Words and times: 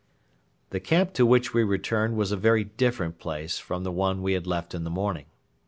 The 0.71 0.79
camp 0.79 1.13
to 1.13 1.27
which 1.27 1.53
we 1.53 1.61
returned 1.63 2.17
was 2.17 2.31
a 2.31 2.35
very 2.35 2.63
different 2.63 3.19
place 3.19 3.59
from 3.59 3.83
the 3.83 3.91
one 3.91 4.23
we 4.23 4.33
had 4.33 4.47
left 4.47 4.73
in 4.73 4.83
the 4.83 4.89
morning. 4.89 5.25